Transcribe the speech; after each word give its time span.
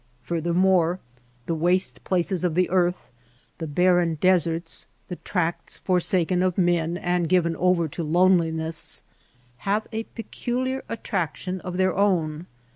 Furthermore, 0.23 0.99
the 1.45 1.53
waste 1.53 2.03
places 2.03 2.43
of 2.43 2.55
the 2.55 2.71
earth, 2.71 3.11
the 3.59 3.67
barren 3.67 4.15
deserts, 4.19 4.87
the 5.09 5.17
tracts 5.17 5.77
for 5.77 5.99
saken 5.99 6.41
of 6.43 6.57
men 6.57 6.97
and 6.97 7.29
given 7.29 7.55
over 7.57 7.87
to 7.89 8.01
loneliness, 8.01 9.03
have 9.57 9.85
a 9.91 10.05
peculiar 10.17 10.83
attraction 10.89 11.59
of 11.61 11.77
their 11.77 11.95
own. 11.95 12.47